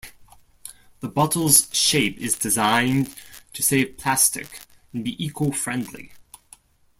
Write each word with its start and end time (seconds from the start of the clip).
The 1.01 1.07
bottles 1.07 1.69
shape 1.71 2.17
is 2.17 2.33
designed 2.35 3.13
to 3.53 3.61
save 3.61 3.97
plastic 3.99 4.61
and 4.91 5.03
be 5.03 5.23
eco-friendly. 5.23 6.13